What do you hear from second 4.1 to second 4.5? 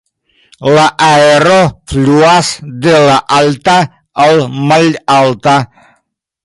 al